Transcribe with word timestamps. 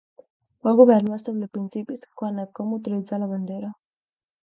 El 0.71 0.77
govern 0.79 1.11
va 1.13 1.19
establir 1.19 1.51
principis 1.59 2.09
quant 2.23 2.43
a 2.47 2.49
com 2.61 2.75
utilitzar 2.81 3.25
la 3.25 3.33
bandera. 3.37 3.75